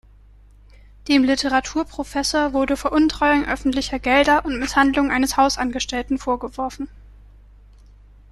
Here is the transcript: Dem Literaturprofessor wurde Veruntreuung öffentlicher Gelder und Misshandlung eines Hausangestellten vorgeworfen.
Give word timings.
Dem 1.07 1.23
Literaturprofessor 1.23 2.53
wurde 2.53 2.75
Veruntreuung 2.75 3.45
öffentlicher 3.45 3.99
Gelder 3.99 4.43
und 4.45 4.57
Misshandlung 4.57 5.11
eines 5.11 5.37
Hausangestellten 5.37 6.17
vorgeworfen. 6.17 6.89